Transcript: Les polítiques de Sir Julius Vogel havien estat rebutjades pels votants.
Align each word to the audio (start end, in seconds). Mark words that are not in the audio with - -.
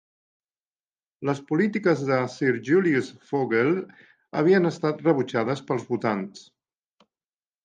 Les 1.29 1.41
polítiques 1.51 2.01
de 2.07 2.17
Sir 2.35 2.53
Julius 2.69 3.11
Vogel 3.27 3.69
havien 4.41 4.69
estat 4.71 5.05
rebutjades 5.11 5.63
pels 5.69 5.87
votants. 5.93 6.43